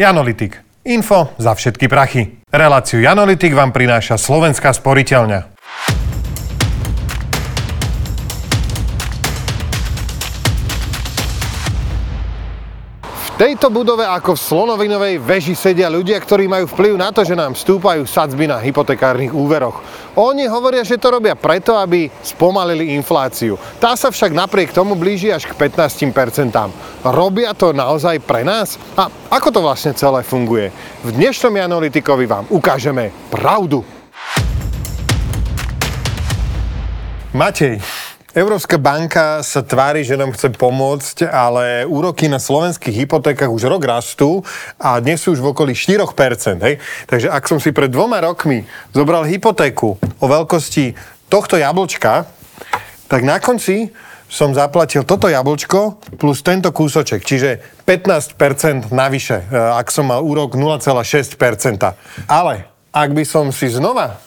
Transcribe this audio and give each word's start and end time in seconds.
Janolitik. 0.00 0.56
Info 0.88 1.36
za 1.36 1.52
všetky 1.52 1.84
prachy. 1.84 2.40
Reláciu 2.48 3.04
Janolitik 3.04 3.52
vám 3.52 3.68
prináša 3.68 4.16
Slovenská 4.16 4.72
sporiteľňa. 4.72 5.59
Tejto 13.40 13.72
budove 13.72 14.04
ako 14.04 14.36
v 14.36 14.44
slonovinovej 14.52 15.14
veži 15.16 15.56
sedia 15.56 15.88
ľudia, 15.88 16.20
ktorí 16.20 16.44
majú 16.44 16.68
vplyv 16.68 17.00
na 17.00 17.08
to, 17.08 17.24
že 17.24 17.32
nám 17.32 17.56
stúpajú 17.56 18.04
sadzby 18.04 18.44
na 18.44 18.60
hypotekárnych 18.60 19.32
úveroch. 19.32 19.80
Oni 20.20 20.44
hovoria, 20.44 20.84
že 20.84 21.00
to 21.00 21.16
robia 21.16 21.32
preto, 21.32 21.72
aby 21.72 22.12
spomalili 22.20 22.92
infláciu. 22.92 23.56
Tá 23.80 23.96
sa 23.96 24.12
však 24.12 24.36
napriek 24.36 24.76
tomu 24.76 24.92
blíži 24.92 25.32
až 25.32 25.48
k 25.48 25.56
15%. 25.56 26.52
Robia 27.00 27.56
to 27.56 27.72
naozaj 27.72 28.20
pre 28.20 28.44
nás? 28.44 28.76
A 28.92 29.08
ako 29.32 29.48
to 29.48 29.64
vlastne 29.64 29.96
celé 29.96 30.20
funguje? 30.20 30.68
V 31.00 31.08
dnešnom 31.08 31.56
analytikovi 31.56 32.28
vám 32.28 32.44
ukážeme 32.52 33.08
pravdu. 33.32 33.80
Matej, 37.32 37.80
Európska 38.30 38.78
banka 38.78 39.42
sa 39.42 39.58
tvári, 39.58 40.06
že 40.06 40.14
nám 40.14 40.30
chce 40.30 40.54
pomôcť, 40.54 41.26
ale 41.26 41.82
úroky 41.82 42.30
na 42.30 42.38
slovenských 42.38 43.02
hypotékach 43.02 43.50
už 43.50 43.66
rok 43.66 43.82
rastú 43.82 44.46
a 44.78 45.02
dnes 45.02 45.18
sú 45.18 45.34
už 45.34 45.42
v 45.42 45.50
okolí 45.50 45.74
4%. 45.74 46.62
Hej? 46.62 46.78
Takže 47.10 47.26
ak 47.26 47.50
som 47.50 47.58
si 47.58 47.74
pred 47.74 47.90
dvoma 47.90 48.22
rokmi 48.22 48.62
zobral 48.94 49.26
hypotéku 49.26 49.98
o 49.98 50.26
veľkosti 50.30 50.94
tohto 51.26 51.58
jablčka, 51.58 52.30
tak 53.10 53.26
na 53.26 53.42
konci 53.42 53.90
som 54.30 54.54
zaplatil 54.54 55.02
toto 55.02 55.26
jablčko 55.26 55.98
plus 56.14 56.46
tento 56.46 56.70
kúsoček, 56.70 57.26
čiže 57.26 57.82
15% 57.82 58.94
navyše, 58.94 59.42
e, 59.42 59.58
ak 59.58 59.90
som 59.90 60.06
mal 60.06 60.22
úrok 60.22 60.54
0,6%. 60.54 61.34
Ale 62.30 62.70
ak 62.94 63.10
by 63.10 63.26
som 63.26 63.50
si 63.50 63.66
znova 63.74 64.22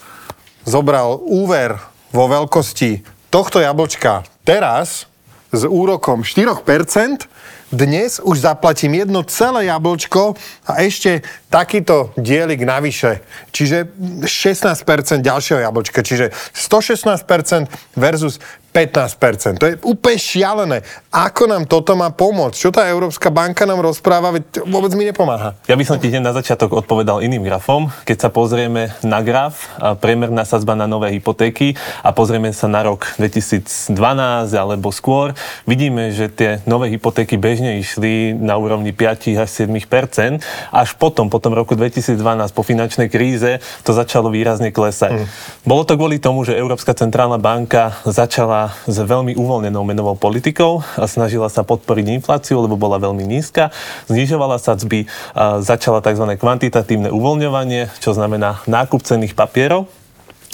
zobral 0.67 1.23
úver 1.23 1.79
vo 2.11 2.27
veľkosti 2.27 3.12
tohto 3.33 3.57
jablčka 3.57 4.21
teraz 4.45 5.09
s 5.49 5.65
úrokom 5.65 6.21
4%, 6.21 7.25
dnes 7.73 8.21
už 8.21 8.45
zaplatím 8.45 9.01
jedno 9.01 9.25
celé 9.25 9.65
jablčko 9.65 10.37
a 10.69 10.85
ešte 10.85 11.25
takýto 11.49 12.13
dielik 12.13 12.61
navyše. 12.61 13.25
Čiže 13.49 13.89
16% 14.29 15.25
ďalšieho 15.25 15.65
jablčka. 15.65 16.05
Čiže 16.05 16.29
116% 16.53 17.65
versus 17.97 18.37
15%. 18.73 19.61
To 19.61 19.69
je 19.69 19.77
úplne 19.85 20.17
šialené. 20.17 20.77
Ako 21.13 21.45
nám 21.45 21.69
toto 21.69 21.93
má 21.93 22.09
pomôcť? 22.09 22.57
Čo 22.57 22.73
tá 22.73 22.89
Európska 22.89 23.29
banka 23.29 23.69
nám 23.69 23.85
rozpráva? 23.85 24.33
Veď 24.33 24.65
vôbec 24.65 24.89
mi 24.97 25.05
nepomáha. 25.05 25.53
Ja 25.69 25.77
by 25.77 25.85
som 25.85 26.01
ti 26.01 26.09
na 26.09 26.33
začiatok 26.33 26.73
odpovedal 26.81 27.21
iným 27.21 27.45
grafom. 27.45 27.93
Keď 28.01 28.17
sa 28.17 28.29
pozrieme 28.33 28.89
na 29.05 29.21
graf, 29.21 29.69
priemerná 30.01 30.41
sadzba 30.41 30.73
na 30.73 30.89
nové 30.89 31.13
hypotéky 31.13 31.77
a 32.01 32.09
pozrieme 32.09 32.49
sa 32.49 32.65
na 32.65 32.81
rok 32.81 33.13
2012 33.21 33.93
alebo 34.57 34.89
skôr, 34.89 35.37
vidíme, 35.69 36.09
že 36.09 36.33
tie 36.33 36.65
nové 36.65 36.89
hypotéky 36.89 37.37
bežne 37.37 37.77
išli 37.77 38.33
na 38.33 38.57
úrovni 38.57 38.89
5 38.89 39.37
až 39.37 39.49
7 39.53 39.69
Až 40.73 40.89
potom, 40.97 41.29
po 41.29 41.37
tom 41.37 41.53
roku 41.53 41.77
2012, 41.77 42.17
po 42.57 42.65
finančnej 42.65 43.11
kríze, 43.11 43.61
to 43.85 43.93
začalo 43.93 44.33
výrazne 44.33 44.73
klesať. 44.73 45.21
Mm. 45.21 45.27
Bolo 45.61 45.85
to 45.85 45.93
kvôli 45.93 46.17
tomu, 46.17 46.41
že 46.41 46.57
Európska 46.57 46.97
centrálna 46.97 47.37
banka 47.37 48.01
začala 48.07 48.62
s 48.69 48.97
veľmi 49.01 49.33
uvoľnenou 49.33 49.81
menovou 49.81 50.13
politikou 50.13 50.85
a 50.99 51.09
snažila 51.09 51.49
sa 51.49 51.65
podporiť 51.65 52.21
infláciu, 52.21 52.61
lebo 52.61 52.77
bola 52.77 53.01
veľmi 53.01 53.25
nízka. 53.25 53.73
Znižovala 54.11 54.61
sadzby, 54.61 55.09
začala 55.63 56.03
tzv. 56.05 56.37
kvantitatívne 56.37 57.09
uvoľňovanie, 57.09 57.89
čo 57.97 58.13
znamená 58.13 58.61
nákup 58.69 59.01
cenných 59.01 59.33
papierov 59.33 59.87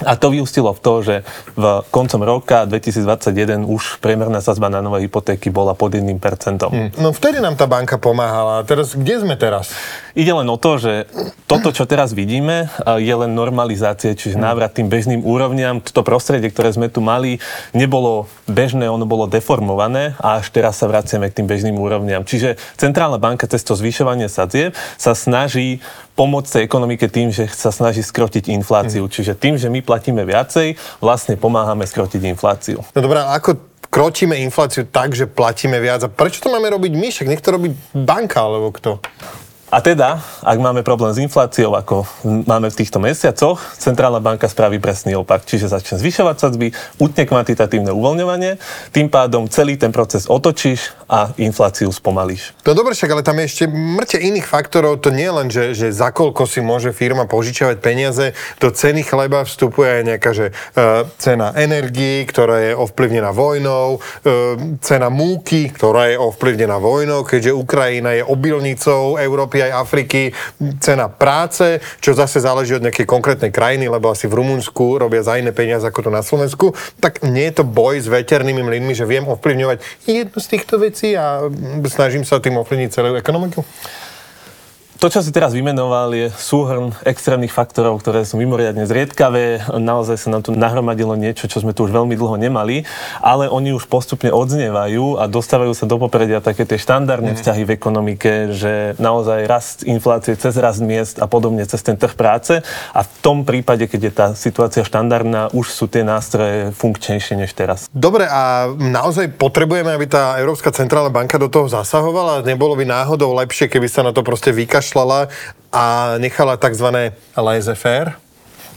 a 0.06 0.16
to 0.16 0.32
vyústilo 0.32 0.72
v 0.72 0.80
to, 0.80 0.94
že 1.04 1.16
v 1.60 1.64
koncom 1.92 2.22
roka 2.24 2.64
2021 2.70 3.68
už 3.68 4.00
priemerná 4.00 4.40
sazba 4.40 4.72
na 4.72 4.80
nové 4.80 5.08
hypotéky 5.08 5.52
bola 5.52 5.76
pod 5.76 5.96
1%. 5.96 6.06
Hmm. 6.06 6.90
No 7.00 7.12
vtedy 7.12 7.44
nám 7.44 7.60
tá 7.60 7.68
banka 7.68 8.00
pomáhala. 8.00 8.64
Teraz 8.64 8.96
kde 8.96 9.24
sme 9.24 9.36
teraz? 9.36 9.72
Ide 10.16 10.32
len 10.32 10.48
o 10.48 10.58
to, 10.60 10.80
že 10.80 11.08
toto, 11.46 11.72
čo 11.72 11.88
teraz 11.88 12.12
vidíme, 12.12 12.68
je 13.00 13.14
len 13.14 13.32
normalizácia, 13.32 14.16
čiže 14.16 14.36
hmm. 14.40 14.46
návrat 14.46 14.72
tým 14.76 14.88
bežným 14.88 15.22
úrovniam. 15.24 15.84
Toto 15.84 16.04
prostredie, 16.06 16.52
ktoré 16.52 16.72
sme 16.72 16.88
tu 16.92 17.00
mali, 17.04 17.42
nebolo 17.72 18.28
bežné, 18.50 18.88
ono 18.90 19.06
bolo 19.06 19.30
deformované 19.30 20.18
a 20.20 20.42
až 20.42 20.52
teraz 20.54 20.80
sa 20.82 20.90
vraciame 20.90 21.30
k 21.30 21.42
tým 21.42 21.48
bežným 21.48 21.78
úrovniam. 21.78 22.24
Čiže 22.24 22.60
Centrálna 22.80 23.20
banka 23.20 23.50
cez 23.50 23.64
to 23.68 23.76
zvyšovanie 23.76 24.32
sadzieb 24.32 24.72
sa 24.96 25.12
snaží 25.12 25.84
pomôcť 26.20 26.60
tej 26.60 26.64
ekonomike 26.68 27.08
tým, 27.08 27.32
že 27.32 27.48
sa 27.48 27.72
snaží 27.72 28.04
skrotiť 28.04 28.52
infláciu. 28.52 29.08
Mm. 29.08 29.12
Čiže 29.16 29.40
tým, 29.40 29.56
že 29.56 29.72
my 29.72 29.80
platíme 29.80 30.28
viacej, 30.28 30.76
vlastne 31.00 31.40
pomáhame 31.40 31.88
skrotiť 31.88 32.20
infláciu. 32.28 32.84
No 32.92 33.00
dobré, 33.00 33.24
ako 33.24 33.56
krotíme 33.88 34.36
infláciu 34.44 34.84
tak, 34.84 35.16
že 35.16 35.32
platíme 35.32 35.80
viac? 35.80 36.04
A 36.04 36.12
prečo 36.12 36.44
to 36.44 36.52
máme 36.52 36.68
robiť 36.68 36.92
my? 36.92 37.08
Však 37.08 37.30
nech 37.32 37.40
to 37.40 37.56
robí 37.56 37.72
banka 37.96 38.44
alebo 38.44 38.76
kto? 38.76 39.00
A 39.70 39.86
teda, 39.86 40.18
ak 40.42 40.58
máme 40.58 40.82
problém 40.82 41.14
s 41.14 41.22
infláciou, 41.22 41.78
ako 41.78 42.02
máme 42.26 42.74
v 42.74 42.80
týchto 42.82 42.98
mesiacoch, 42.98 43.62
Centrálna 43.78 44.18
banka 44.18 44.50
spraví 44.50 44.82
presný 44.82 45.14
opak, 45.14 45.46
čiže 45.46 45.70
začne 45.70 46.02
zvyšovať 46.02 46.36
sadzby, 46.42 46.74
utne 46.98 47.30
kvantitatívne 47.30 47.94
uvoľňovanie, 47.94 48.58
tým 48.90 49.14
pádom 49.14 49.46
celý 49.46 49.78
ten 49.78 49.94
proces 49.94 50.26
otočíš 50.26 50.98
a 51.06 51.30
infláciu 51.38 51.94
spomalíš. 51.94 52.58
To 52.66 52.74
dobre, 52.74 52.98
však 52.98 53.14
ale 53.14 53.22
tam 53.22 53.38
je 53.38 53.46
ešte 53.46 53.64
mŕte 53.70 54.18
iných 54.18 54.50
faktorov, 54.50 55.06
to 55.06 55.14
nie 55.14 55.30
len, 55.30 55.54
že, 55.54 55.78
že 55.78 55.94
za 55.94 56.10
koľko 56.10 56.50
si 56.50 56.66
môže 56.66 56.90
firma 56.90 57.30
požičiavať 57.30 57.78
peniaze, 57.78 58.34
do 58.58 58.74
ceny 58.74 59.06
chleba 59.06 59.46
vstupuje 59.46 60.02
aj 60.02 60.04
nejaká 60.06 60.32
že, 60.34 60.50
uh, 60.50 61.06
cena 61.22 61.54
energii, 61.54 62.26
ktorá 62.26 62.58
je 62.66 62.74
ovplyvnená 62.74 63.30
vojnou, 63.30 64.02
uh, 64.02 64.58
cena 64.82 65.14
múky, 65.14 65.70
ktorá 65.70 66.10
je 66.10 66.18
ovplyvnená 66.18 66.82
vojnou, 66.82 67.22
keďže 67.22 67.54
Ukrajina 67.54 68.18
je 68.18 68.26
obilnicou 68.26 69.22
Európy 69.22 69.59
Európy 69.60 69.68
aj 69.68 69.72
Afriky, 69.76 70.22
cena 70.80 71.12
práce, 71.12 71.84
čo 72.00 72.16
zase 72.16 72.40
záleží 72.40 72.76
od 72.76 72.84
nejakej 72.84 73.04
konkrétnej 73.04 73.52
krajiny, 73.52 73.92
lebo 73.92 74.12
asi 74.12 74.32
v 74.32 74.40
Rumunsku 74.40 74.98
robia 74.98 75.24
za 75.24 75.36
iné 75.36 75.52
peniaze 75.52 75.84
ako 75.84 76.08
to 76.08 76.12
na 76.12 76.24
Slovensku, 76.24 76.72
tak 77.04 77.20
nie 77.28 77.52
je 77.52 77.60
to 77.60 77.64
boj 77.68 78.00
s 78.00 78.08
veternými 78.08 78.64
mlynmi, 78.64 78.96
že 78.96 79.04
viem 79.04 79.28
ovplyvňovať 79.28 80.08
jednu 80.08 80.40
z 80.40 80.48
týchto 80.48 80.80
vecí 80.80 81.20
a 81.20 81.44
snažím 81.92 82.24
sa 82.24 82.40
tým 82.40 82.56
ovplyvniť 82.64 82.90
celú 82.96 83.20
ekonomiku? 83.20 83.68
To, 85.00 85.08
čo 85.08 85.24
si 85.24 85.32
teraz 85.32 85.56
vymenoval, 85.56 86.12
je 86.12 86.28
súhrn 86.36 86.92
extrémnych 87.08 87.56
faktorov, 87.56 88.04
ktoré 88.04 88.28
sú 88.28 88.36
mimoriadne 88.36 88.84
zriedkavé. 88.84 89.72
Naozaj 89.72 90.18
sa 90.20 90.28
nám 90.28 90.44
tu 90.44 90.52
nahromadilo 90.52 91.16
niečo, 91.16 91.48
čo 91.48 91.64
sme 91.64 91.72
tu 91.72 91.88
už 91.88 91.96
veľmi 91.96 92.20
dlho 92.20 92.36
nemali, 92.36 92.84
ale 93.24 93.48
oni 93.48 93.72
už 93.72 93.88
postupne 93.88 94.28
odznievajú 94.28 95.16
a 95.16 95.32
dostávajú 95.32 95.72
sa 95.72 95.88
do 95.88 95.96
popredia 96.04 96.44
také 96.44 96.68
tie 96.68 96.76
štandardné 96.76 97.32
mm. 97.32 97.38
vzťahy 97.40 97.64
v 97.64 97.72
ekonomike, 97.80 98.32
že 98.52 99.00
naozaj 99.00 99.48
rast 99.48 99.88
inflácie 99.88 100.36
cez 100.36 100.60
rast 100.60 100.84
miest 100.84 101.24
a 101.24 101.32
podobne 101.32 101.64
cez 101.64 101.80
ten 101.80 101.96
trh 101.96 102.20
práce. 102.20 102.60
A 102.92 103.00
v 103.00 103.10
tom 103.24 103.48
prípade, 103.48 103.88
keď 103.88 104.02
je 104.04 104.12
tá 104.12 104.28
situácia 104.36 104.84
štandardná, 104.84 105.56
už 105.56 105.72
sú 105.72 105.88
tie 105.88 106.04
nástroje 106.04 106.76
funkčnejšie 106.76 107.40
než 107.40 107.56
teraz. 107.56 107.88
Dobre, 107.96 108.28
a 108.28 108.68
naozaj 108.76 109.32
potrebujeme, 109.40 109.96
aby 109.96 110.12
tá 110.12 110.36
Európska 110.44 110.76
centrálna 110.76 111.08
banka 111.08 111.40
do 111.40 111.48
toho 111.48 111.72
zasahovala? 111.72 112.44
Nebolo 112.44 112.76
by 112.76 112.84
náhodou 112.84 113.32
lepšie, 113.40 113.72
keby 113.72 113.88
sa 113.88 114.04
na 114.04 114.12
to 114.12 114.28
proste 114.28 114.52
vykašľala 114.52 114.89
vykašľala 114.90 115.30
a 115.70 116.18
nechala 116.18 116.58
tzv. 116.58 117.14
laissez-faire. 117.38 118.18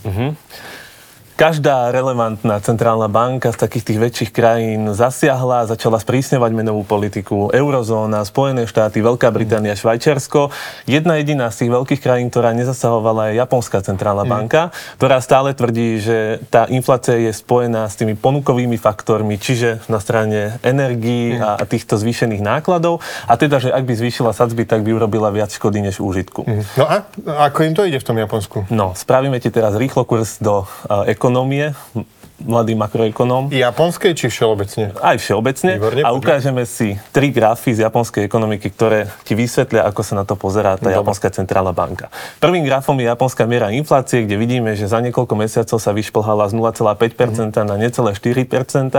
Mm-hmm 0.05 0.37
každá 1.43 1.91
relevantná 1.91 2.63
centrálna 2.63 3.11
banka 3.11 3.51
z 3.51 3.67
takých 3.67 3.85
tých 3.91 3.99
väčších 3.99 4.31
krajín 4.31 4.95
zasiahla, 4.95 5.67
začala 5.67 5.99
sprísňovať 5.99 6.55
menovú 6.55 6.87
politiku. 6.87 7.51
Eurozóna, 7.51 8.23
Spojené 8.23 8.71
štáty, 8.71 9.03
Veľká 9.03 9.27
Británia, 9.35 9.75
Švajčiarsko. 9.75 10.55
Jedna 10.87 11.19
jediná 11.19 11.51
z 11.51 11.67
tých 11.67 11.75
veľkých 11.75 11.99
krajín, 11.99 12.31
ktorá 12.31 12.55
nezasahovala, 12.55 13.35
je 13.35 13.43
Japonská 13.43 13.83
centrálna 13.83 14.23
mm. 14.23 14.31
banka, 14.31 14.71
ktorá 15.03 15.19
stále 15.19 15.51
tvrdí, 15.51 15.99
že 15.99 16.39
tá 16.47 16.71
inflácia 16.71 17.19
je 17.19 17.35
spojená 17.35 17.91
s 17.91 17.99
tými 17.99 18.15
ponukovými 18.15 18.79
faktormi, 18.79 19.35
čiže 19.35 19.83
na 19.91 19.99
strane 19.99 20.63
energií 20.63 21.35
mm. 21.35 21.43
a, 21.43 21.67
týchto 21.67 21.99
zvýšených 21.99 22.39
nákladov. 22.39 23.03
A 23.27 23.35
teda, 23.35 23.59
že 23.59 23.75
ak 23.75 23.83
by 23.83 23.99
zvýšila 23.99 24.31
sadzby, 24.31 24.63
tak 24.63 24.87
by 24.87 24.95
urobila 24.95 25.35
viac 25.35 25.51
škody 25.51 25.83
než 25.83 25.99
úžitku. 25.99 26.47
Mm. 26.47 26.63
No 26.79 26.87
a 26.87 27.03
ako 27.51 27.67
im 27.67 27.75
to 27.75 27.83
ide 27.83 27.99
v 27.99 28.07
tom 28.07 28.15
Japonsku? 28.15 28.71
No, 28.71 28.95
spravíme 28.95 29.43
ti 29.43 29.51
teraz 29.51 29.75
rýchlo 29.75 30.07
kurz 30.07 30.39
do 30.39 30.71
uh, 30.87 31.03
ekonomię, 31.33 31.75
mladý 32.45 32.75
makroekonóm. 32.75 33.51
Japonskej 33.51 34.13
či 34.15 34.27
všeobecne? 34.31 34.95
Aj 34.99 35.17
všeobecne. 35.19 35.79
Výborne, 35.79 36.03
a 36.03 36.11
ukážeme 36.15 36.63
si 36.67 36.99
tri 37.11 37.31
grafy 37.31 37.77
z 37.77 37.85
japonskej 37.85 38.25
ekonomiky, 38.27 38.71
ktoré 38.73 39.11
ti 39.27 39.37
vysvetlia, 39.37 39.85
ako 39.87 40.01
sa 40.01 40.15
na 40.19 40.25
to 40.25 40.35
pozerá 40.35 40.81
tá 40.81 40.89
Dobre. 40.89 40.99
japonská 40.99 41.29
centrálna 41.31 41.75
banka. 41.77 42.09
Prvým 42.41 42.65
grafom 42.65 42.97
je 42.99 43.07
japonská 43.07 43.45
miera 43.45 43.75
inflácie, 43.75 44.25
kde 44.25 44.37
vidíme, 44.39 44.73
že 44.79 44.89
za 44.89 44.99
niekoľko 45.05 45.35
mesiacov 45.37 45.79
sa 45.79 45.91
vyšplhala 45.93 46.49
z 46.49 46.55
0,5% 46.57 47.55
na 47.69 47.77
necelé 47.77 48.17
4%, 48.17 48.95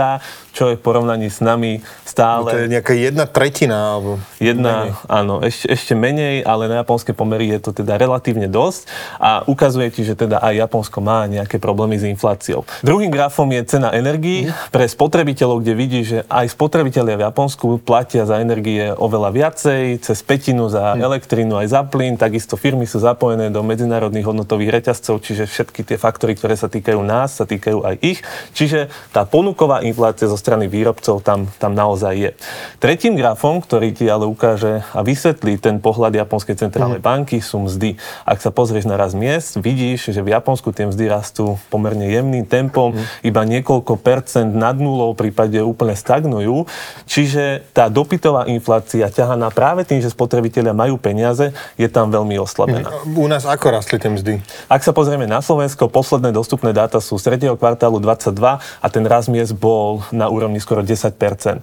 čo 0.54 0.70
je 0.70 0.74
v 0.78 0.82
porovnaní 0.82 1.28
s 1.28 1.42
nami 1.42 1.82
stále... 2.06 2.50
To 2.50 2.60
je 2.64 2.70
nejaká 2.70 2.94
jedna 2.94 3.26
tretina, 3.26 3.98
alebo... 3.98 4.22
Jedna, 4.38 4.94
áno, 5.10 5.42
ešte, 5.42 5.66
ešte 5.66 5.92
menej, 5.98 6.46
ale 6.46 6.70
na 6.70 6.86
japonské 6.86 7.10
pomery 7.10 7.50
je 7.58 7.58
to 7.58 7.70
teda 7.74 7.98
relatívne 7.98 8.46
dosť 8.46 8.86
a 9.18 9.42
ukazuje 9.50 9.90
ti, 9.90 10.06
že 10.06 10.14
teda 10.14 10.38
aj 10.38 10.54
Japonsko 10.68 11.02
má 11.02 11.26
nejaké 11.26 11.58
problémy 11.58 11.98
s 11.98 12.06
infláciou. 12.06 12.62
Druhým 12.86 13.10
grafom 13.10 13.33
je 13.34 13.66
cena 13.66 13.90
energií 13.90 14.46
pre 14.70 14.86
spotrebiteľov, 14.86 15.66
kde 15.66 15.74
vidí, 15.74 16.00
že 16.06 16.22
aj 16.30 16.54
spotrebitelia 16.54 17.18
v 17.18 17.26
Japonsku 17.26 17.82
platia 17.82 18.22
za 18.22 18.38
energie 18.38 18.94
oveľa 18.94 19.30
viacej, 19.34 19.98
cez 19.98 20.18
petinu 20.22 20.70
za 20.70 20.94
elektrínu 20.94 21.58
aj 21.58 21.66
za 21.74 21.82
plyn, 21.82 22.14
takisto 22.14 22.54
firmy 22.54 22.86
sú 22.86 23.02
zapojené 23.02 23.50
do 23.50 23.66
medzinárodných 23.66 24.30
hodnotových 24.30 24.80
reťazcov, 24.80 25.18
čiže 25.18 25.50
všetky 25.50 25.82
tie 25.82 25.98
faktory, 25.98 26.38
ktoré 26.38 26.54
sa 26.54 26.70
týkajú 26.70 27.00
nás, 27.02 27.34
sa 27.34 27.48
týkajú 27.48 27.82
aj 27.82 27.94
ich. 28.04 28.20
Čiže 28.54 28.92
tá 29.10 29.26
ponuková 29.26 29.82
inflácia 29.82 30.30
zo 30.30 30.38
strany 30.38 30.70
výrobcov 30.70 31.24
tam, 31.24 31.50
tam 31.58 31.72
naozaj 31.74 32.14
je. 32.14 32.30
Tretím 32.78 33.18
grafom, 33.18 33.58
ktorý 33.58 33.90
ti 33.96 34.06
ale 34.06 34.28
ukáže 34.28 34.86
a 34.92 35.00
vysvetlí 35.02 35.58
ten 35.58 35.82
pohľad 35.82 36.14
Japonskej 36.14 36.54
centrálnej 36.54 37.02
banky, 37.02 37.42
sú 37.42 37.64
mzdy. 37.64 37.96
Ak 38.22 38.44
sa 38.44 38.52
pozrieš 38.52 38.86
na 38.86 39.00
raz 39.00 39.16
miest, 39.16 39.56
vidíš, 39.58 40.12
že 40.12 40.20
v 40.20 40.36
Japonsku 40.36 40.70
tie 40.70 40.86
mzdy 40.86 41.08
rastú 41.08 41.56
pomerne 41.72 42.06
jemným 42.06 42.44
tempom, 42.44 42.92
iba 43.24 43.42
niekoľko 43.42 43.96
percent 43.98 44.52
nad 44.52 44.76
nulou, 44.76 45.16
v 45.16 45.28
prípade 45.28 45.56
úplne 45.64 45.96
stagnujú. 45.96 46.68
Čiže 47.08 47.72
tá 47.72 47.88
dopytová 47.88 48.44
inflácia 48.52 49.08
ťahaná 49.08 49.48
práve 49.48 49.88
tým, 49.88 50.04
že 50.04 50.12
spotrebitelia 50.12 50.76
majú 50.76 51.00
peniaze, 51.00 51.56
je 51.80 51.88
tam 51.88 52.12
veľmi 52.12 52.36
oslabená. 52.36 52.92
U 53.08 53.24
nás 53.24 53.48
ako 53.48 53.80
rastli 53.80 53.96
tie 53.96 54.12
mzdy? 54.12 54.44
Ak 54.68 54.84
sa 54.84 54.92
pozrieme 54.92 55.24
na 55.24 55.40
Slovensko, 55.40 55.88
posledné 55.88 56.36
dostupné 56.36 56.76
dáta 56.76 57.00
sú 57.00 57.16
z 57.16 57.32
3. 57.40 57.56
kvartálu 57.56 57.96
22 57.96 58.60
a 58.60 58.86
ten 58.92 59.04
rast 59.08 59.32
miest 59.32 59.56
bol 59.56 60.04
na 60.12 60.28
úrovni 60.28 60.60
skoro 60.60 60.84
10%. 60.84 61.16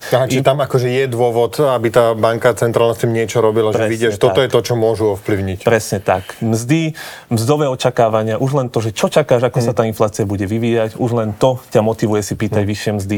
Aha, 0.09 0.25
čiže 0.25 0.41
tam 0.41 0.65
akože 0.65 0.89
je 0.89 1.05
dôvod, 1.05 1.61
aby 1.61 1.93
tá 1.93 2.17
banka 2.17 2.57
centrálna 2.57 2.97
s 2.97 3.05
tým 3.05 3.13
niečo 3.13 3.37
robila, 3.43 3.69
že 3.69 3.85
Presne 3.85 3.93
vidia, 3.93 4.09
že 4.09 4.17
toto 4.17 4.41
je 4.41 4.49
to, 4.49 4.59
čo 4.65 4.73
môžu 4.73 5.13
ovplyvniť. 5.13 5.61
Presne 5.61 6.01
tak. 6.01 6.41
Mzdy, 6.41 6.97
mzdové 7.29 7.69
očakávania, 7.69 8.41
už 8.41 8.51
len 8.57 8.67
to, 8.73 8.81
že 8.81 8.95
čo 8.95 9.11
čakáš, 9.11 9.45
ako 9.45 9.59
sa 9.61 9.77
tá 9.77 9.85
inflácia 9.85 10.25
bude 10.25 10.47
vyvíjať, 10.49 10.97
už 10.97 11.11
len 11.13 11.29
to 11.41 11.57
ťa 11.73 11.81
motivuje 11.81 12.21
si 12.21 12.38
pýtať 12.38 12.61
vyššie 12.61 12.91
mzdy. 13.01 13.17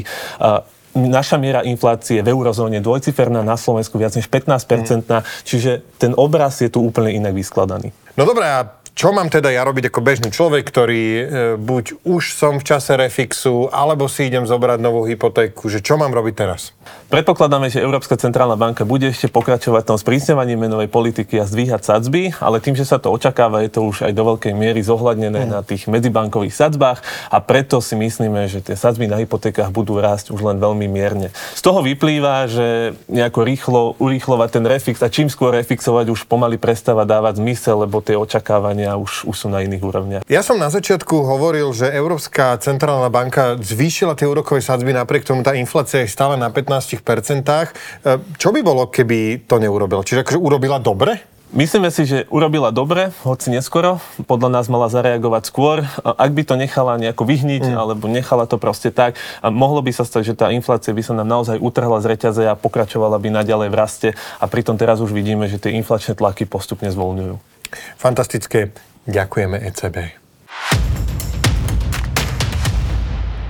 Naša 0.93 1.41
miera 1.41 1.65
inflácie 1.65 2.21
v 2.21 2.31
eurozóne 2.31 2.77
dvojciferná, 2.77 3.41
na 3.41 3.57
Slovensku 3.57 3.97
viac 3.97 4.13
než 4.15 4.29
15%, 4.29 5.09
čiže 5.43 5.83
ten 5.99 6.13
obraz 6.15 6.61
je 6.61 6.69
tu 6.69 6.85
úplne 6.85 7.11
inak 7.11 7.33
vyskladaný. 7.35 7.91
No 8.13 8.29
dobré, 8.29 8.45
a 8.45 8.69
čo 8.93 9.09
mám 9.09 9.25
teda 9.25 9.49
ja 9.49 9.65
robiť 9.65 9.89
ako 9.89 9.99
bežný 10.05 10.29
človek, 10.29 10.61
ktorý 10.69 11.03
e, 11.03 11.23
buď 11.57 12.05
už 12.05 12.37
som 12.37 12.61
v 12.61 12.63
čase 12.63 12.93
refixu, 12.93 13.65
alebo 13.73 14.05
si 14.05 14.29
idem 14.29 14.45
zobrať 14.45 14.77
novú 14.77 15.09
hypotéku, 15.09 15.65
že 15.65 15.81
čo 15.81 15.97
mám 15.97 16.13
robiť 16.13 16.33
teraz? 16.37 16.77
Predpokladáme, 17.09 17.73
že 17.73 17.81
Európska 17.81 18.17
centrálna 18.17 18.53
banka 18.53 18.85
bude 18.85 19.09
ešte 19.09 19.29
pokračovať 19.29 19.85
tom 19.85 19.97
sprísňovaní 19.97 20.57
menovej 20.57 20.89
politiky 20.93 21.41
a 21.41 21.45
zdvíhať 21.49 21.81
sadzby, 21.85 22.33
ale 22.37 22.61
tým, 22.61 22.77
že 22.77 22.85
sa 22.85 23.01
to 23.01 23.09
očakáva, 23.09 23.65
je 23.65 23.73
to 23.73 23.81
už 23.85 24.05
aj 24.05 24.13
do 24.13 24.23
veľkej 24.33 24.53
miery 24.53 24.85
zohľadnené 24.85 25.45
na 25.45 25.65
tých 25.65 25.89
medzibankových 25.89 26.53
sadzbách 26.53 27.01
a 27.33 27.37
preto 27.41 27.81
si 27.81 27.97
myslíme, 27.97 28.45
že 28.49 28.61
tie 28.61 28.77
sadzby 28.77 29.09
na 29.09 29.17
hypotékach 29.21 29.69
budú 29.73 29.97
rásť 30.01 30.33
už 30.33 30.41
len 30.41 30.57
veľmi 30.57 30.85
mierne. 30.89 31.29
Z 31.53 31.61
toho 31.65 31.81
vyplýva, 31.85 32.49
že 32.49 32.97
nejako 33.09 33.39
rýchlo 33.41 33.81
urýchlovať 33.97 34.49
ten 34.57 34.65
refix 34.65 34.97
a 35.01 35.09
čím 35.09 35.29
skôr 35.33 35.53
refixovať 35.53 36.13
už 36.13 36.25
pomaly 36.25 36.57
prestáva 36.57 37.05
dávať 37.05 37.41
zmysel, 37.41 37.85
lebo 37.85 38.01
tie 38.01 38.17
očakávania 38.17 38.82
už, 38.91 39.23
už 39.23 39.35
sú 39.35 39.47
na 39.47 39.63
iných 39.63 39.83
úrovniach. 39.83 40.21
Ja 40.27 40.43
som 40.43 40.59
na 40.59 40.67
začiatku 40.67 41.15
hovoril, 41.23 41.71
že 41.71 41.87
Európska 41.87 42.59
centrálna 42.59 43.07
banka 43.07 43.55
zvýšila 43.55 44.19
tie 44.19 44.27
úrokové 44.27 44.59
sadzby, 44.59 44.91
napriek 44.91 45.23
tomu 45.23 45.41
tá 45.47 45.55
inflácia 45.55 46.03
je 46.03 46.11
stále 46.11 46.35
na 46.35 46.51
15%. 46.51 46.99
E, 46.99 47.67
Čo 48.35 48.49
by 48.51 48.59
bolo, 48.59 48.91
keby 48.91 49.47
to 49.47 49.63
neurobila? 49.63 50.03
Čiže 50.03 50.27
akože 50.27 50.39
urobila 50.39 50.77
dobre? 50.83 51.33
Myslíme 51.53 51.93
si, 51.93 52.09
že 52.09 52.25
urobila 52.33 52.73
dobre, 52.73 53.13
hoci 53.21 53.53
neskoro. 53.53 54.01
Podľa 54.25 54.49
nás 54.57 54.65
mala 54.73 54.89
zareagovať 54.89 55.53
skôr. 55.53 55.85
A 56.01 56.25
Ak 56.25 56.33
by 56.33 56.41
to 56.49 56.57
nechala 56.57 56.97
nejako 56.97 57.29
vyhniť, 57.29 57.69
mm. 57.69 57.77
alebo 57.77 58.09
nechala 58.09 58.49
to 58.49 58.57
proste 58.57 58.89
tak, 58.89 59.21
a 59.37 59.53
mohlo 59.53 59.85
by 59.85 59.93
sa 59.93 60.01
stať, 60.01 60.33
že 60.33 60.33
tá 60.33 60.49
inflácia 60.49 60.97
by 60.97 61.05
sa 61.05 61.13
nám 61.13 61.29
naozaj 61.29 61.61
utrhla 61.61 62.01
z 62.01 62.09
reťaze 62.09 62.43
a 62.49 62.57
pokračovala 62.57 63.21
by 63.21 63.29
naďalej 63.29 63.69
v 63.69 63.77
raste. 63.77 64.09
A 64.41 64.49
pritom 64.49 64.81
teraz 64.81 64.97
už 64.97 65.13
vidíme, 65.13 65.45
že 65.45 65.61
tie 65.61 65.77
inflačné 65.77 66.17
tlaky 66.17 66.49
postupne 66.49 66.89
zvolňujú. 66.89 67.52
Fantastické. 67.97 68.71
Ďakujeme 69.07 69.59
ECB. 69.67 69.97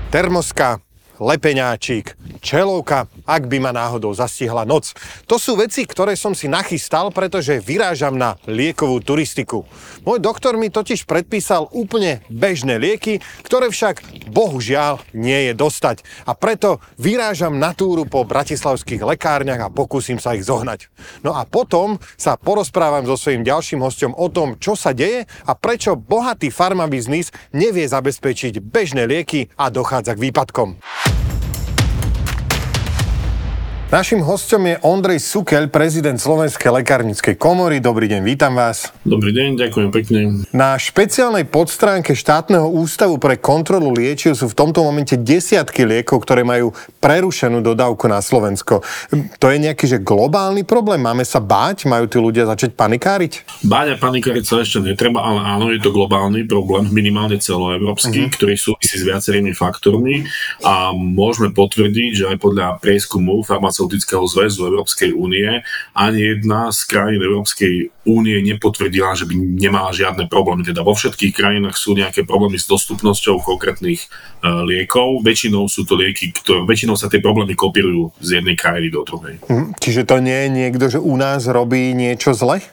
Termoska, 0.10 0.80
lepeňáčik, 1.22 2.18
čelovka, 2.42 3.06
ak 3.24 3.46
by 3.48 3.58
ma 3.62 3.72
náhodou 3.72 4.14
zastihla 4.14 4.66
noc. 4.66 4.96
To 5.30 5.38
sú 5.38 5.56
veci, 5.56 5.86
ktoré 5.86 6.18
som 6.18 6.34
si 6.34 6.50
nachystal, 6.50 7.14
pretože 7.14 7.62
vyrážam 7.62 8.18
na 8.18 8.38
liekovú 8.50 9.00
turistiku. 9.00 9.66
Môj 10.04 10.20
doktor 10.20 10.58
mi 10.60 10.74
totiž 10.74 11.06
predpísal 11.06 11.70
úplne 11.72 12.26
bežné 12.28 12.76
lieky, 12.82 13.24
ktoré 13.46 13.70
však 13.70 14.28
bohužiaľ 14.34 15.00
nie 15.16 15.52
je 15.52 15.54
dostať. 15.56 16.04
A 16.28 16.36
preto 16.36 16.84
vyrážam 16.98 17.56
na 17.62 17.72
túru 17.72 18.04
po 18.04 18.28
bratislavských 18.28 19.04
lekárniach 19.04 19.70
a 19.70 19.74
pokúsim 19.74 20.20
sa 20.20 20.36
ich 20.36 20.44
zohnať. 20.44 20.92
No 21.24 21.38
a 21.38 21.48
potom 21.48 22.02
sa 22.20 22.36
porozprávam 22.36 23.08
so 23.08 23.16
svojím 23.16 23.48
ďalším 23.48 23.80
hostom 23.86 24.12
o 24.18 24.28
tom, 24.28 24.60
čo 24.60 24.76
sa 24.76 24.92
deje 24.92 25.30
a 25.48 25.52
prečo 25.56 25.96
bohatý 25.96 26.52
farmabiznis 26.52 27.32
nevie 27.56 27.88
zabezpečiť 27.88 28.60
bežné 28.60 29.08
lieky 29.08 29.54
a 29.56 29.72
dochádza 29.72 30.18
k 30.18 30.24
výpadkom. 30.30 30.76
Našim 33.94 34.26
hostom 34.26 34.66
je 34.66 34.82
Ondrej 34.82 35.22
Sukeľ, 35.22 35.70
prezident 35.70 36.18
Slovenskej 36.18 36.82
lekárnickej 36.82 37.38
komory. 37.38 37.78
Dobrý 37.78 38.10
deň, 38.10 38.26
vítam 38.26 38.58
vás. 38.58 38.90
Dobrý 39.06 39.30
deň, 39.30 39.54
ďakujem 39.54 39.90
pekne. 39.94 40.20
Na 40.50 40.74
špeciálnej 40.82 41.46
podstránke 41.46 42.18
štátneho 42.18 42.74
ústavu 42.74 43.22
pre 43.22 43.38
kontrolu 43.38 43.94
liečiv 43.94 44.34
sú 44.34 44.50
v 44.50 44.58
tomto 44.58 44.82
momente 44.82 45.14
desiatky 45.14 45.86
liekov, 45.86 46.26
ktoré 46.26 46.42
majú 46.42 46.74
prerušenú 47.06 47.62
dodávku 47.62 48.10
na 48.10 48.18
Slovensko. 48.18 48.82
To 49.38 49.46
je 49.54 49.62
nejaký 49.62 49.86
že 49.86 50.02
globálny 50.02 50.66
problém? 50.66 50.98
Máme 50.98 51.22
sa 51.22 51.38
báť? 51.38 51.86
Majú 51.86 52.10
tí 52.10 52.18
ľudia 52.18 52.50
začať 52.50 52.74
panikáriť? 52.74 53.62
Báť 53.62 53.94
a 53.94 53.96
panikáriť 54.02 54.42
sa 54.42 54.66
ešte 54.66 54.82
netreba, 54.82 55.22
ale 55.22 55.46
áno, 55.46 55.70
je 55.70 55.78
to 55.78 55.94
globálny 55.94 56.50
problém, 56.50 56.90
minimálne 56.90 57.38
celoeurópsky, 57.38 58.26
uh-huh. 58.26 58.34
ktorý 58.42 58.58
súvisí 58.58 58.98
s 58.98 59.06
viacerými 59.06 59.54
faktormi 59.54 60.26
a 60.66 60.90
môžeme 60.98 61.54
potvrdiť, 61.54 62.10
že 62.18 62.26
aj 62.34 62.38
podľa 62.42 62.82
prieskumu 62.82 63.46
farmaceutického 63.84 64.24
zväzu 64.24 64.72
Európskej 64.72 65.12
únie 65.12 65.64
ani 65.92 66.20
jedna 66.40 66.72
z 66.72 66.80
krajín 66.88 67.20
Európskej 67.20 67.92
únie 68.08 68.40
nepotvrdila, 68.40 69.16
že 69.16 69.28
by 69.28 69.36
nemala 69.36 69.92
žiadne 69.92 70.32
problémy. 70.32 70.64
Teda 70.64 70.88
vo 70.88 70.96
všetkých 70.96 71.36
krajinách 71.36 71.76
sú 71.76 71.96
nejaké 71.96 72.24
problémy 72.24 72.56
s 72.56 72.68
dostupnosťou 72.72 73.44
konkrétnych 73.44 74.08
uh, 74.08 74.64
liekov. 74.64 75.24
Väčšinou 75.24 75.68
sú 75.68 75.84
to 75.84 76.00
lieky, 76.00 76.32
ktoré, 76.32 76.64
väčšinou 76.64 76.96
sa 76.96 77.12
tie 77.12 77.20
problémy 77.20 77.56
kopírujú 77.60 78.16
z 78.24 78.40
jednej 78.40 78.56
krajiny 78.56 78.88
do 78.92 79.04
druhej. 79.04 79.44
Hm, 79.52 79.76
čiže 79.80 80.08
to 80.08 80.24
nie 80.24 80.48
je 80.48 80.50
niekto, 80.50 80.86
že 80.88 81.00
u 81.04 81.16
nás 81.20 81.44
robí 81.48 81.92
niečo 81.92 82.32
zle? 82.32 82.64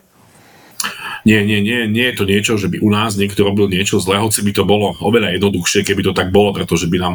Nie, 1.21 1.45
nie, 1.45 1.61
nie, 1.61 1.85
nie 1.85 2.09
je 2.09 2.17
to 2.17 2.25
niečo, 2.25 2.57
že 2.57 2.73
by 2.73 2.81
u 2.81 2.89
nás 2.89 3.13
niekto 3.21 3.45
robil 3.45 3.69
niečo 3.69 4.01
zlé, 4.01 4.17
hoci 4.17 4.41
by 4.41 4.57
to 4.57 4.65
bolo 4.65 4.97
oveľa 5.05 5.37
jednoduchšie, 5.37 5.85
keby 5.85 6.01
to 6.01 6.17
tak 6.17 6.33
bolo, 6.33 6.57
pretože 6.57 6.89
by 6.89 6.97
nám 6.97 7.15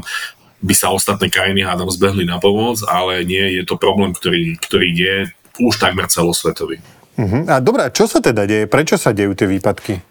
by 0.65 0.74
sa 0.74 0.89
ostatné 0.89 1.29
krajiny 1.29 1.62
hádam 1.62 1.93
zbehli 1.93 2.25
na 2.25 2.41
pomoc, 2.41 2.81
ale 2.89 3.22
nie, 3.22 3.62
je 3.62 3.63
to 3.63 3.77
problém, 3.77 4.12
ktorý, 4.17 4.57
ktorý 4.57 4.89
je 4.98 5.15
už 5.62 5.77
takmer 5.77 6.10
celosvetový. 6.10 6.81
Uh-huh. 7.15 7.48
A 7.48 7.63
dobrá, 7.63 7.93
čo 7.93 8.10
sa 8.10 8.19
teda 8.19 8.43
deje? 8.43 8.65
Prečo 8.67 8.98
sa 8.98 9.13
dejú 9.13 9.38
tie 9.38 9.48
výpadky? 9.48 10.01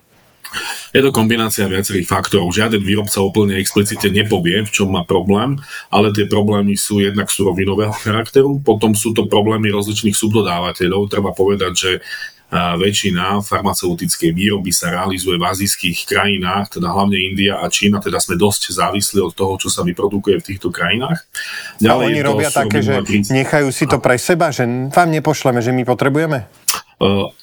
Je 0.94 1.02
to 1.02 1.10
kombinácia 1.10 1.66
viacerých 1.66 2.06
faktorov. 2.06 2.54
Žiaden 2.54 2.78
výrobca 2.78 3.18
úplne 3.18 3.58
explicitne 3.58 4.22
nepovie, 4.22 4.62
v 4.62 4.70
čom 4.70 4.94
má 4.94 5.02
problém, 5.02 5.58
ale 5.90 6.14
tie 6.14 6.30
problémy 6.30 6.78
sú 6.78 7.02
jednak 7.02 7.26
surovinového 7.26 7.90
charakteru, 7.90 8.62
potom 8.62 8.94
sú 8.94 9.10
to 9.10 9.26
problémy 9.26 9.74
rozličných 9.74 10.14
subdodávateľov. 10.14 11.10
Treba 11.10 11.34
povedať, 11.34 11.72
že 11.74 11.90
väčšina 12.52 13.42
farmaceutickej 13.42 14.30
výroby 14.30 14.70
sa 14.70 14.92
realizuje 14.94 15.40
v 15.40 15.44
azijských 15.48 16.06
krajinách, 16.06 16.78
teda 16.78 16.92
hlavne 16.92 17.18
India 17.18 17.58
a 17.58 17.66
Čína, 17.66 17.98
teda 17.98 18.22
sme 18.22 18.38
dosť 18.38 18.70
závislí 18.74 19.18
od 19.24 19.34
toho, 19.34 19.58
čo 19.58 19.72
sa 19.72 19.82
vyprodukuje 19.82 20.38
v 20.38 20.46
týchto 20.54 20.70
krajinách. 20.70 21.24
Ďalej 21.82 22.04
a 22.04 22.08
oni 22.14 22.20
robia 22.22 22.50
také, 22.54 22.78
že 22.84 23.02
nechajú 23.32 23.74
si 23.74 23.90
to 23.90 23.98
pre 23.98 24.14
seba, 24.20 24.54
že 24.54 24.68
vám 24.92 25.10
nepošleme, 25.10 25.58
že 25.58 25.74
my 25.74 25.82
potrebujeme? 25.82 26.46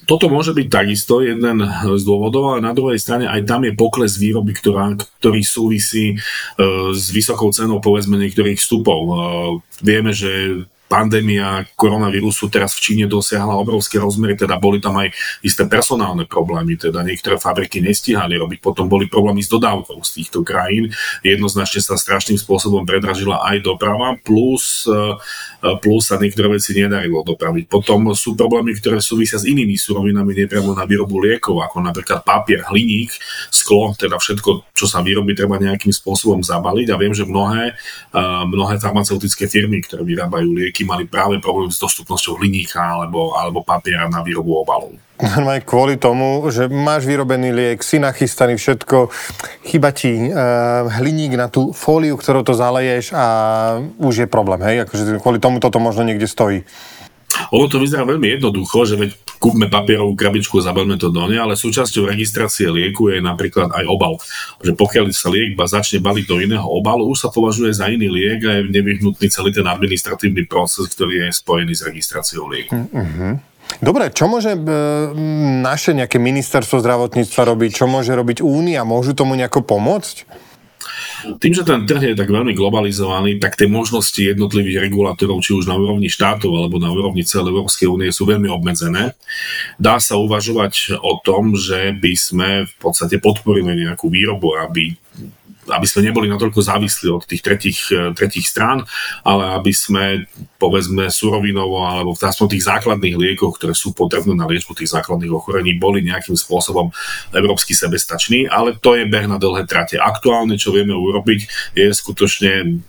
Toto 0.08 0.32
môže 0.32 0.56
byť 0.56 0.66
takisto 0.72 1.20
jeden 1.20 1.60
z 1.94 2.02
dôvodov, 2.02 2.56
ale 2.56 2.64
na 2.64 2.72
druhej 2.72 2.96
strane 2.96 3.28
aj 3.28 3.44
tam 3.44 3.62
je 3.68 3.76
pokles 3.76 4.16
výroby, 4.16 4.56
ktorá, 4.56 4.96
ktorý 5.20 5.44
súvisí 5.44 6.16
s 6.90 7.04
vysokou 7.12 7.52
cenou 7.52 7.78
povedzme 7.78 8.16
niektorých 8.16 8.56
vstupov. 8.58 9.00
Vieme, 9.84 10.16
že 10.16 10.64
pandémia 10.92 11.64
koronavírusu 11.72 12.52
teraz 12.52 12.76
v 12.76 12.84
Číne 12.84 13.04
dosiahla 13.08 13.56
obrovské 13.56 13.96
rozmery, 13.96 14.36
teda 14.36 14.60
boli 14.60 14.76
tam 14.76 15.00
aj 15.00 15.08
isté 15.40 15.64
personálne 15.64 16.28
problémy, 16.28 16.76
teda 16.76 17.00
niektoré 17.00 17.40
fabriky 17.40 17.80
nestíhali 17.80 18.36
robiť, 18.36 18.60
potom 18.60 18.92
boli 18.92 19.08
problémy 19.08 19.40
s 19.40 19.48
dodávkou 19.48 20.04
z 20.04 20.20
týchto 20.20 20.44
krajín, 20.44 20.92
jednoznačne 21.24 21.80
sa 21.80 21.96
strašným 21.96 22.36
spôsobom 22.36 22.84
predražila 22.84 23.40
aj 23.40 23.64
doprava, 23.64 24.20
plus, 24.20 24.84
e, 24.84 25.16
plus 25.80 26.12
sa 26.12 26.20
niektoré 26.20 26.60
veci 26.60 26.76
nedarilo 26.76 27.24
dopraviť. 27.24 27.72
Potom 27.72 28.12
sú 28.12 28.36
problémy, 28.36 28.76
ktoré 28.76 29.00
súvisia 29.00 29.40
s 29.40 29.48
inými 29.48 29.80
surovinami, 29.80 30.44
nepriamo 30.44 30.76
na 30.76 30.84
výrobu 30.84 31.24
liekov, 31.24 31.64
ako 31.64 31.80
napríklad 31.88 32.20
papier, 32.20 32.68
hliník, 32.68 33.16
sklo, 33.48 33.96
teda 33.96 34.20
všetko, 34.20 34.76
čo 34.76 34.84
sa 34.84 35.00
vyrobí, 35.00 35.32
treba 35.32 35.56
nejakým 35.56 35.94
spôsobom 35.94 36.44
zabaliť 36.44 36.92
a 36.92 37.00
viem, 37.00 37.16
že 37.16 37.24
mnohé, 37.24 37.72
e, 38.12 38.20
mnohé 38.44 38.76
farmaceutické 38.76 39.48
firmy, 39.48 39.80
ktoré 39.80 40.04
vyrábajú 40.04 40.52
lieky, 40.52 40.81
fabriky 40.82 40.84
mali 40.84 41.04
práve 41.06 41.38
problém 41.40 41.70
s 41.70 41.78
dostupnosťou 41.78 42.42
hliníka 42.42 42.82
alebo, 42.82 43.38
alebo 43.38 43.62
papiera 43.62 44.10
na 44.10 44.22
výrobu 44.22 44.62
obalov. 44.62 44.92
Aj 45.22 45.62
kvôli 45.62 46.02
tomu, 46.02 46.42
že 46.50 46.66
máš 46.66 47.06
vyrobený 47.06 47.54
liek, 47.54 47.78
si 47.86 48.02
nachystaný 48.02 48.58
všetko, 48.58 49.06
chyba 49.62 49.94
ti 49.94 50.10
e, 50.10 50.30
hliník 50.98 51.38
na 51.38 51.46
tú 51.46 51.70
fóliu, 51.70 52.18
ktorú 52.18 52.42
to 52.42 52.58
zaleješ 52.58 53.14
a 53.14 53.26
už 54.02 54.26
je 54.26 54.26
problém, 54.26 54.58
hej? 54.66 54.82
Akože 54.82 55.22
kvôli 55.22 55.38
tomu 55.38 55.62
toto 55.62 55.78
možno 55.78 56.02
niekde 56.02 56.26
stojí. 56.26 56.66
Ono 57.52 57.66
to 57.68 57.80
vyzerá 57.80 58.04
veľmi 58.04 58.38
jednoducho, 58.38 58.84
že 58.84 58.94
veď 58.96 59.10
kúpme 59.42 59.66
papierovú 59.66 60.14
krabičku 60.14 60.62
zabalme 60.62 60.94
to 60.94 61.10
do 61.10 61.26
nej, 61.26 61.42
ale 61.42 61.58
súčasťou 61.58 62.06
registrácie 62.06 62.70
lieku 62.70 63.10
je 63.10 63.18
napríklad 63.18 63.74
aj 63.74 63.84
obal. 63.90 64.22
Že 64.62 64.78
pokiaľ 64.78 65.04
sa 65.10 65.28
liek 65.34 65.58
začne 65.58 65.98
baliť 65.98 66.24
do 66.30 66.38
iného 66.38 66.66
obalu, 66.66 67.10
už 67.10 67.26
sa 67.26 67.28
považuje 67.34 67.74
za 67.74 67.90
iný 67.90 68.06
liek 68.06 68.40
a 68.46 68.62
je 68.62 68.70
nevyhnutný 68.70 69.26
celý 69.26 69.50
ten 69.50 69.66
administratívny 69.66 70.46
proces, 70.46 70.86
ktorý 70.94 71.26
je 71.26 71.28
spojený 71.34 71.74
s 71.74 71.82
registráciou 71.82 72.46
lieku. 72.46 72.76
Mm-hmm. 72.78 73.52
Dobre, 73.80 74.12
čo 74.12 74.28
môže 74.28 74.52
e, 74.52 74.60
naše 75.64 75.96
nejaké 75.96 76.20
ministerstvo 76.20 76.82
zdravotníctva 76.84 77.42
robiť? 77.56 77.70
Čo 77.72 77.86
môže 77.88 78.12
robiť 78.12 78.44
Únia? 78.44 78.84
Môžu 78.84 79.16
tomu 79.16 79.32
nejako 79.32 79.64
pomôcť? 79.64 80.28
Tým, 81.22 81.52
že 81.54 81.62
ten 81.62 81.86
trh 81.86 82.12
je 82.12 82.18
tak 82.18 82.30
veľmi 82.30 82.54
globalizovaný, 82.54 83.38
tak 83.38 83.54
tie 83.54 83.70
možnosti 83.70 84.18
jednotlivých 84.18 84.82
regulátorov, 84.88 85.42
či 85.42 85.54
už 85.54 85.70
na 85.70 85.78
úrovni 85.78 86.10
štátov 86.10 86.50
alebo 86.50 86.82
na 86.82 86.90
úrovni 86.90 87.22
celej 87.22 87.54
Európskej 87.54 87.86
únie 87.86 88.10
sú 88.10 88.26
veľmi 88.26 88.50
obmedzené. 88.50 89.14
Dá 89.78 90.02
sa 90.02 90.18
uvažovať 90.18 90.98
o 90.98 91.18
tom, 91.22 91.54
že 91.54 91.94
by 91.94 92.12
sme 92.18 92.48
v 92.66 92.74
podstate 92.82 93.22
podporili 93.22 93.86
nejakú 93.86 94.10
výrobu, 94.10 94.58
aby 94.58 94.98
aby 95.70 95.86
sme 95.86 96.10
neboli 96.10 96.26
natoľko 96.26 96.58
závislí 96.58 97.06
od 97.12 97.22
tých 97.22 97.42
tretich, 97.42 97.78
eh, 97.94 98.10
tretich 98.14 98.46
strán, 98.50 98.82
ale 99.22 99.54
aby 99.54 99.70
sme 99.70 100.26
povedzme 100.58 101.10
surovinovo 101.10 101.82
alebo 101.82 102.14
v 102.14 102.22
tých 102.50 102.66
základných 102.66 103.18
liekoch, 103.18 103.58
ktoré 103.58 103.74
sú 103.74 103.94
potrebné 103.94 104.34
na 104.34 104.46
liečbu 104.46 104.74
tých 104.74 104.94
základných 104.94 105.30
ochorení, 105.30 105.78
boli 105.78 106.02
nejakým 106.02 106.34
spôsobom 106.34 106.90
európsky 107.34 107.74
sebestační, 107.74 108.46
ale 108.50 108.78
to 108.78 108.94
je 108.94 109.06
beh 109.06 109.26
na 109.26 109.38
dlhé 109.38 109.66
trate. 109.66 109.98
Aktuálne, 109.98 110.58
čo 110.58 110.74
vieme 110.74 110.94
urobiť, 110.94 111.40
je 111.74 111.86
skutočne 111.90 112.82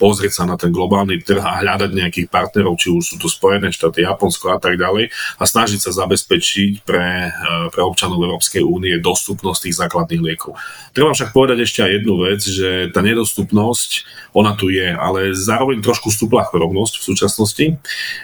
pozrieť 0.00 0.32
sa 0.40 0.44
na 0.48 0.56
ten 0.56 0.72
globálny 0.72 1.20
trh 1.20 1.44
a 1.44 1.60
hľadať 1.60 1.92
nejakých 1.92 2.32
partnerov, 2.32 2.80
či 2.80 2.88
už 2.88 3.04
sú 3.04 3.16
to 3.20 3.28
Spojené 3.28 3.68
štáty, 3.68 4.00
Japonsko 4.00 4.56
a 4.56 4.58
tak 4.58 4.80
ďalej 4.80 5.12
a 5.36 5.44
snažiť 5.44 5.76
sa 5.84 5.92
zabezpečiť 5.92 6.88
pre, 6.88 7.28
eh, 7.28 7.66
pre 7.68 7.84
občanov 7.84 8.24
Európskej 8.24 8.64
únie 8.64 8.96
dostupnosť 8.96 9.68
tých 9.68 9.76
základných 9.76 10.24
liekov. 10.24 10.56
Treba 10.96 11.12
však 11.12 11.36
povedať 11.36 11.68
ešte 11.68 11.84
aj 11.84 11.90
jednu 12.00 12.14
vec, 12.24 12.40
že 12.40 12.88
tá 12.96 13.04
nedostupnosť, 13.04 14.08
ona 14.32 14.56
tu 14.56 14.72
je, 14.72 14.88
ale 14.88 15.36
zároveň 15.36 15.84
trošku 15.84 16.08
stúpla 16.08 16.48
chorobnosť 16.48 16.94
v 16.96 17.04
súčasnosti 17.04 17.66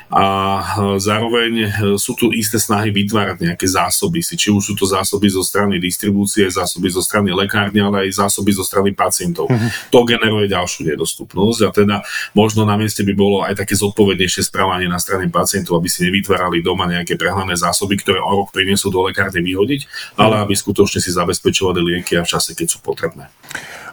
a 0.09 0.25
eh, 0.65 0.97
zároveň 0.97 1.53
eh, 1.61 1.71
sú 2.01 2.17
tu 2.17 2.33
isté 2.33 2.57
snahy 2.57 2.89
vytvárať 2.89 3.45
nejaké 3.53 3.69
zásoby 3.69 4.25
si, 4.25 4.41
či 4.41 4.49
už 4.49 4.73
sú 4.73 4.75
to 4.79 4.89
zásoby 4.89 5.29
zo 5.29 5.45
strany 5.45 5.77
distribúcie, 5.77 6.49
zásoby 6.49 6.89
zo 6.89 7.05
strany 7.05 7.37
lekárne, 7.37 7.85
ale 7.85 8.09
aj 8.09 8.25
zásoby 8.25 8.57
zo 8.57 8.65
strany 8.65 8.97
pacientov. 8.97 9.53
Mm-hmm. 9.53 9.93
To 9.93 9.99
generuje 10.09 10.49
ďalšiu 10.49 10.89
nedostupnosť 10.89 11.66
a 11.67 11.75
teda 11.75 12.07
možno 12.33 12.63
na 12.63 12.79
mieste 12.79 13.03
by 13.03 13.13
bolo 13.13 13.43
aj 13.43 13.59
také 13.59 13.75
zodpovednejšie 13.75 14.47
správanie 14.47 14.87
na 14.87 15.03
strane 15.03 15.27
pacientov, 15.29 15.83
aby 15.83 15.91
si 15.91 16.07
nevytvárali 16.07 16.63
doma 16.63 16.87
nejaké 16.87 17.19
prehnané 17.19 17.59
zásoby, 17.59 17.99
ktoré 17.99 18.23
o 18.23 18.47
rok 18.47 18.55
prinesú 18.55 18.89
do 18.89 19.03
lekárne 19.05 19.43
vyhodiť, 19.43 20.15
ale 20.17 20.41
aby 20.47 20.55
skutočne 20.55 21.03
si 21.03 21.11
zabezpečovali 21.11 21.83
lieky 21.83 22.17
a 22.17 22.23
v 22.23 22.31
čase, 22.31 22.55
keď 22.55 22.67
sú 22.71 22.79
potrebné. 22.81 23.29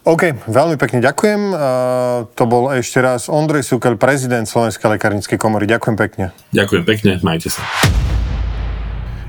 OK, 0.03 0.35
veľmi 0.51 0.75
pekne 0.75 0.99
ďakujem. 0.99 1.41
Uh, 1.55 2.27
to 2.35 2.43
bol 2.43 2.67
ešte 2.75 2.99
raz 2.99 3.31
Ondrej 3.31 3.63
Sukel, 3.63 3.95
prezident 3.95 4.43
Slovenskej 4.43 4.99
lekárnickej 4.99 5.39
komory. 5.39 5.63
Ďakujem 5.63 5.95
pekne. 5.95 6.35
Ďakujem 6.51 6.83
pekne, 6.83 7.11
majte 7.23 7.47
sa. 7.47 7.63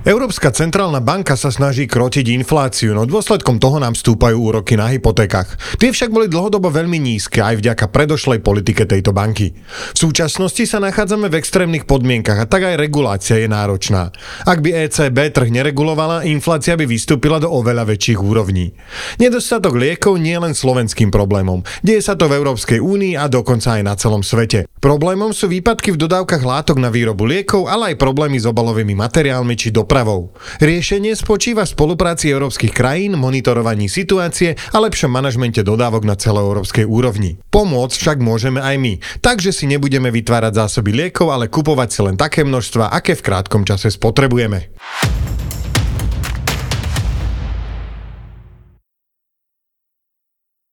Európska 0.05 0.53
centrálna 0.53 1.01
banka 1.01 1.33
sa 1.33 1.49
snaží 1.49 1.89
krotiť 1.89 2.29
infláciu, 2.37 2.93
no 2.93 3.09
dôsledkom 3.09 3.57
toho 3.57 3.81
nám 3.81 3.97
stúpajú 3.97 4.37
úroky 4.37 4.77
na 4.77 4.93
hypotékach. 4.93 5.81
Tie 5.81 5.97
však 5.97 6.13
boli 6.13 6.29
dlhodobo 6.29 6.69
veľmi 6.69 7.01
nízke 7.01 7.41
aj 7.41 7.65
vďaka 7.65 7.89
predošlej 7.89 8.45
politike 8.45 8.85
tejto 8.85 9.17
banky. 9.17 9.57
V 9.57 9.97
súčasnosti 9.97 10.61
sa 10.69 10.77
nachádzame 10.85 11.33
v 11.33 11.41
extrémnych 11.41 11.89
podmienkach 11.89 12.37
a 12.37 12.45
tak 12.45 12.69
aj 12.69 12.77
regulácia 12.77 13.41
je 13.41 13.49
náročná. 13.49 14.13
Ak 14.45 14.61
by 14.61 14.77
ECB 14.85 15.33
trh 15.33 15.49
neregulovala, 15.49 16.29
inflácia 16.29 16.77
by 16.77 16.85
vystúpila 16.85 17.41
do 17.41 17.49
oveľa 17.49 17.89
väčších 17.89 18.21
úrovní. 18.21 18.77
Nedostatok 19.17 19.73
liekov 19.73 20.21
nie 20.21 20.37
je 20.37 20.45
len 20.45 20.53
slovenským 20.53 21.09
problémom. 21.09 21.65
Deje 21.81 22.05
sa 22.05 22.13
to 22.13 22.29
v 22.29 22.37
Európskej 22.45 22.77
únii 22.77 23.17
a 23.17 23.25
dokonca 23.33 23.81
aj 23.81 23.83
na 23.89 23.97
celom 23.97 24.21
svete. 24.21 24.69
Problémom 24.85 25.33
sú 25.33 25.49
výpadky 25.49 25.97
v 25.97 26.01
dodávkach 26.05 26.45
látok 26.45 26.77
na 26.77 26.93
výrobu 26.93 27.25
liekov, 27.25 27.73
ale 27.73 27.97
aj 27.97 28.05
problémy 28.05 28.37
s 28.37 28.45
obalovými 28.45 28.93
materiálmi 28.93 29.57
či 29.57 29.73
dopravou 29.73 29.94
dopravou. 29.95 30.35
Riešenie 30.59 31.15
spočíva 31.15 31.63
v 31.63 31.71
spolupráci 31.71 32.27
európskych 32.27 32.75
krajín, 32.75 33.15
monitorovaní 33.15 33.87
situácie 33.87 34.59
a 34.75 34.83
lepšom 34.83 35.07
manažmente 35.07 35.63
dodávok 35.63 36.03
na 36.03 36.19
celoeurópskej 36.19 36.83
úrovni. 36.83 37.39
Pomôcť 37.55 37.95
však 37.95 38.19
môžeme 38.19 38.59
aj 38.59 38.75
my, 38.75 38.99
takže 39.23 39.55
si 39.55 39.71
nebudeme 39.71 40.11
vytvárať 40.11 40.67
zásoby 40.67 40.91
liekov, 40.91 41.31
ale 41.31 41.47
kupovať 41.47 41.89
si 41.95 42.01
len 42.03 42.19
také 42.19 42.43
množstva, 42.43 42.91
aké 42.91 43.15
v 43.15 43.23
krátkom 43.23 43.63
čase 43.63 43.95
spotrebujeme. 43.95 44.75